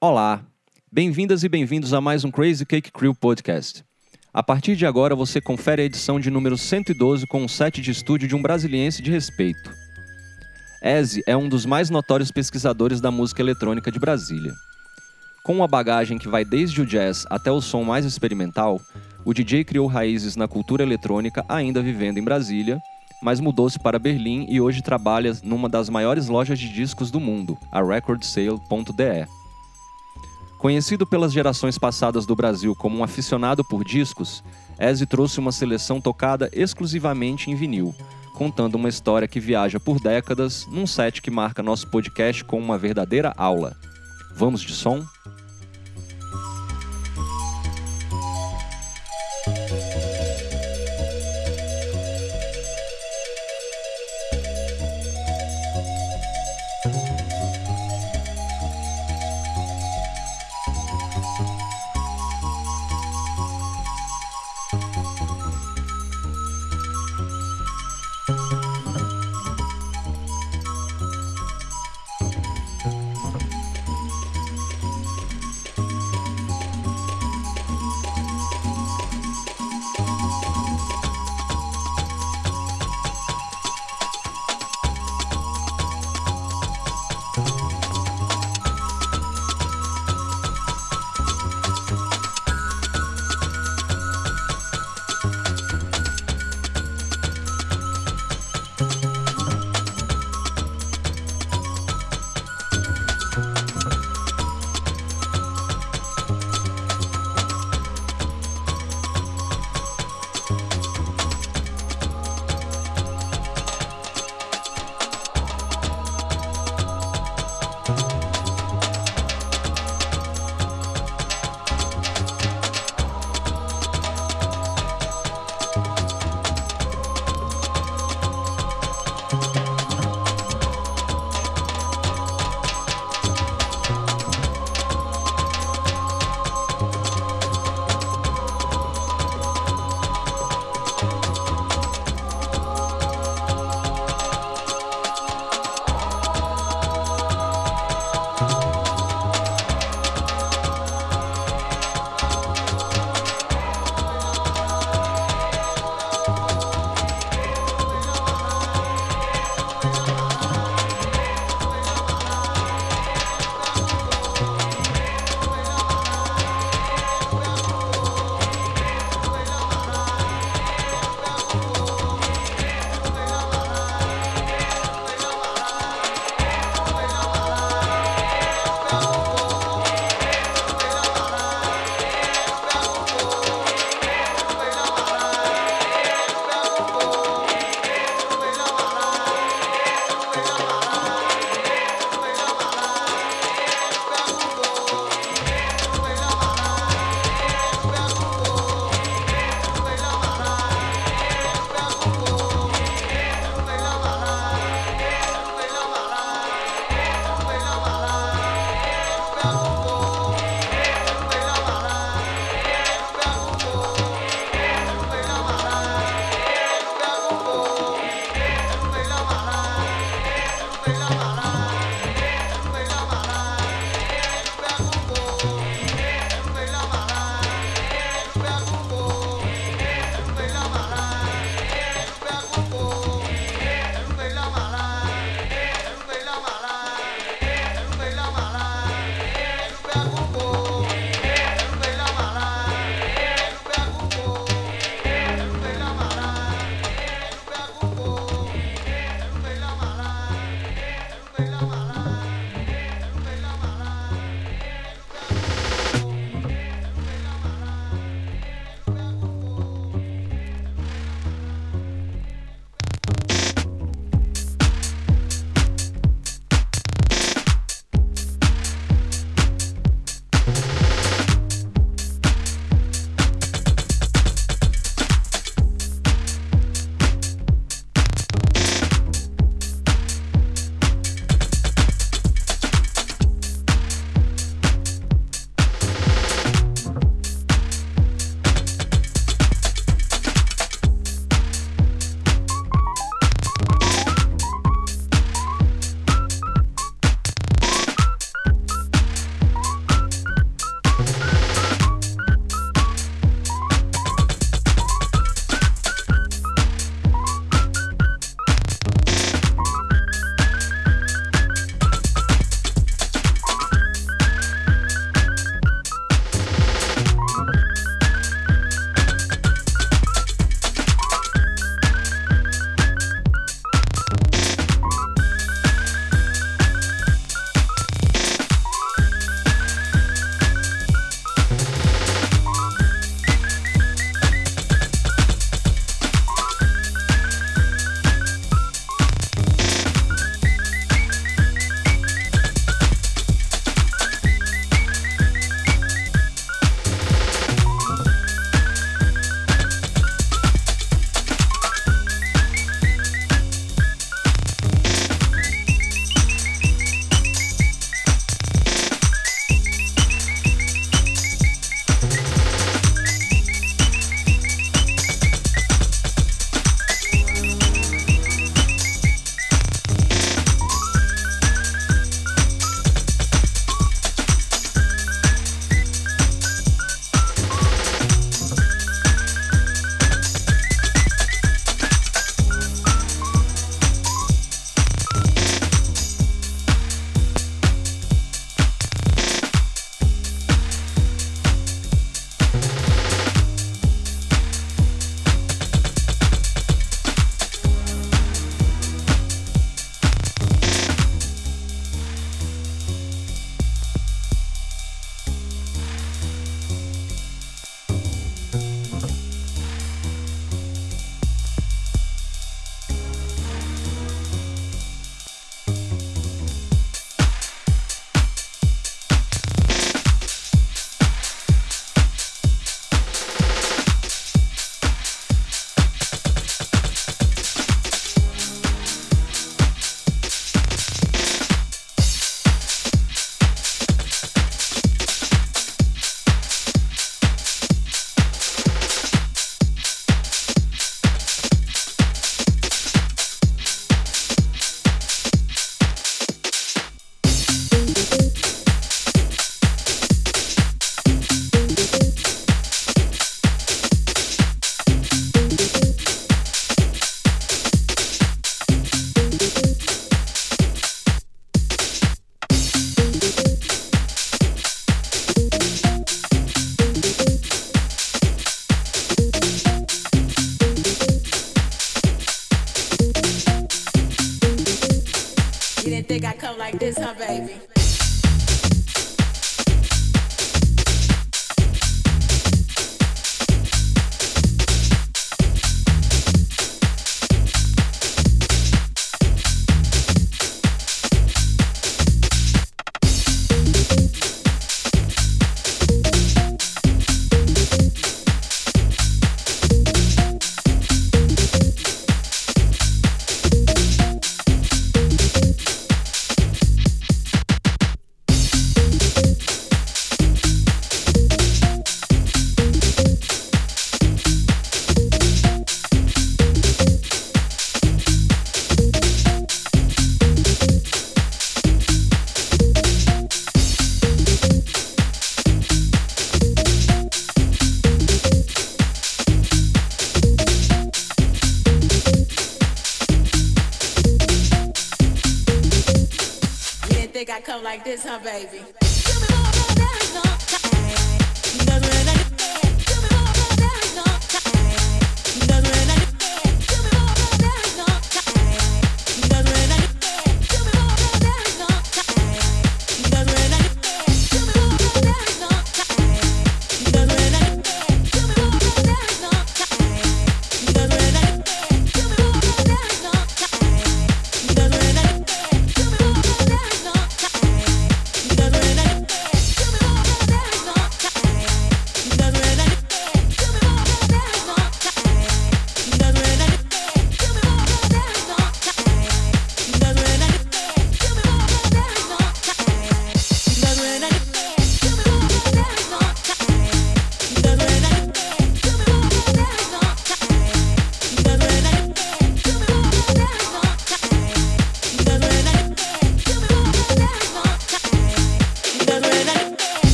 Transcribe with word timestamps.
Olá, 0.00 0.44
bem-vindas 0.92 1.42
e 1.42 1.48
bem-vindos 1.48 1.92
a 1.92 2.00
mais 2.00 2.24
um 2.24 2.30
Crazy 2.30 2.64
Cake 2.64 2.92
Crew 2.92 3.12
podcast. 3.16 3.84
A 4.32 4.44
partir 4.44 4.76
de 4.76 4.86
agora 4.86 5.12
você 5.12 5.40
confere 5.40 5.82
a 5.82 5.84
edição 5.84 6.20
de 6.20 6.30
número 6.30 6.56
112 6.56 7.26
com 7.26 7.42
um 7.42 7.48
set 7.48 7.82
de 7.82 7.90
estúdio 7.90 8.28
de 8.28 8.36
um 8.36 8.40
brasiliense 8.40 9.02
de 9.02 9.10
respeito. 9.10 9.72
Eze 10.80 11.20
é 11.26 11.36
um 11.36 11.48
dos 11.48 11.66
mais 11.66 11.90
notórios 11.90 12.30
pesquisadores 12.30 13.00
da 13.00 13.10
música 13.10 13.42
eletrônica 13.42 13.90
de 13.90 13.98
Brasília. 13.98 14.52
Com 15.42 15.56
uma 15.56 15.66
bagagem 15.66 16.16
que 16.16 16.28
vai 16.28 16.44
desde 16.44 16.80
o 16.80 16.86
jazz 16.86 17.26
até 17.28 17.50
o 17.50 17.60
som 17.60 17.82
mais 17.82 18.04
experimental, 18.04 18.80
o 19.24 19.34
DJ 19.34 19.64
criou 19.64 19.88
raízes 19.88 20.36
na 20.36 20.46
cultura 20.46 20.84
eletrônica 20.84 21.44
ainda 21.48 21.82
vivendo 21.82 22.18
em 22.18 22.24
Brasília, 22.24 22.78
mas 23.20 23.40
mudou-se 23.40 23.80
para 23.80 23.98
Berlim 23.98 24.46
e 24.48 24.60
hoje 24.60 24.80
trabalha 24.80 25.36
numa 25.42 25.68
das 25.68 25.88
maiores 25.88 26.28
lojas 26.28 26.56
de 26.56 26.68
discos 26.68 27.10
do 27.10 27.18
mundo, 27.18 27.58
a 27.72 27.82
recordsale.de. 27.82 29.37
Conhecido 30.58 31.06
pelas 31.06 31.32
gerações 31.32 31.78
passadas 31.78 32.26
do 32.26 32.34
Brasil 32.34 32.74
como 32.74 32.98
um 32.98 33.04
aficionado 33.04 33.64
por 33.64 33.84
discos, 33.84 34.42
Eze 34.78 35.06
trouxe 35.06 35.38
uma 35.38 35.52
seleção 35.52 36.00
tocada 36.00 36.50
exclusivamente 36.52 37.48
em 37.48 37.54
vinil, 37.54 37.94
contando 38.34 38.74
uma 38.74 38.88
história 38.88 39.28
que 39.28 39.38
viaja 39.38 39.78
por 39.78 40.00
décadas 40.00 40.66
num 40.66 40.84
set 40.84 41.22
que 41.22 41.30
marca 41.30 41.62
nosso 41.62 41.86
podcast 41.86 42.44
com 42.44 42.58
uma 42.58 42.76
verdadeira 42.76 43.32
aula. 43.36 43.76
Vamos 44.34 44.60
de 44.60 44.72
som? 44.72 45.04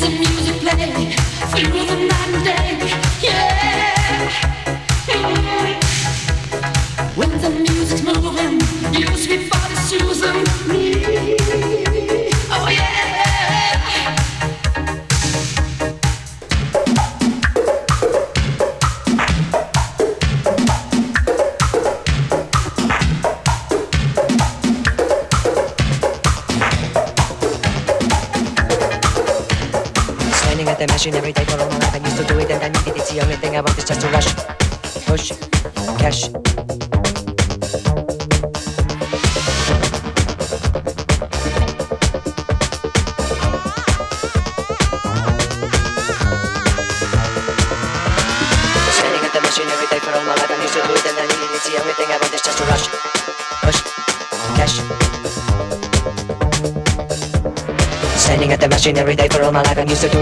Let 0.00 0.10
the 0.10 0.16
music 0.16 0.60
play 0.60 0.76
through 1.64 1.86
the 1.86 2.06
night 2.06 2.28
and 2.28 2.44
day. 2.44 2.87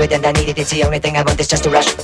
it 0.06 0.12
and 0.12 0.24
I 0.24 0.32
need 0.32 0.48
it. 0.48 0.58
It's 0.58 0.70
the 0.70 0.84
only 0.84 0.98
thing 0.98 1.16
I 1.16 1.22
want 1.22 1.40
is 1.40 1.48
just 1.48 1.64
to 1.64 1.70
rush. 1.70 1.95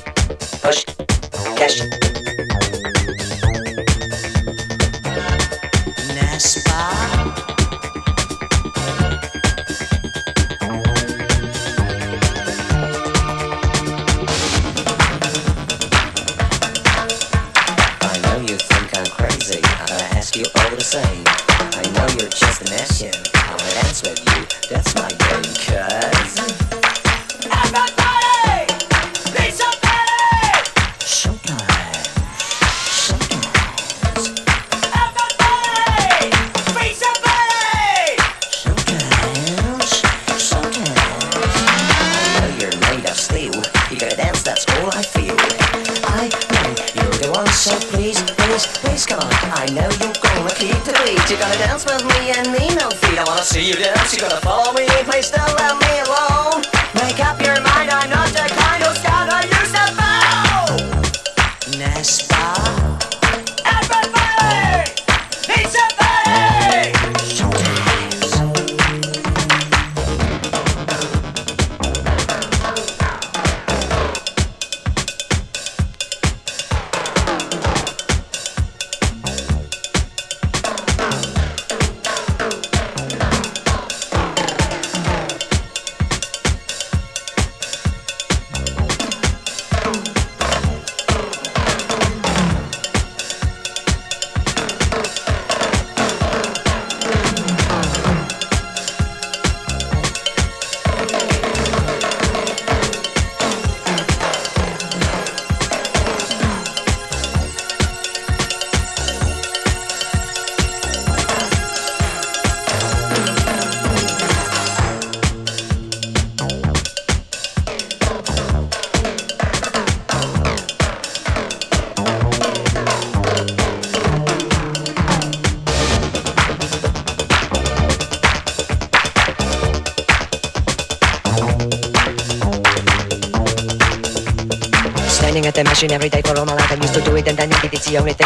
Each 135.82 135.90
and 135.90 135.94
every 135.94 136.10
day 136.10 136.22
for 136.22 136.38
all 136.38 136.46
my 136.46 136.54
life 136.54 136.70
I 136.70 136.76
used 136.76 136.94
to 136.94 137.00
do 137.00 137.16
it 137.16 137.26
and 137.26 137.40
I 137.40 137.46
needed 137.46 137.74
It's 137.74 137.90
the 137.90 137.98
only 137.98 138.12
thing 138.12 138.21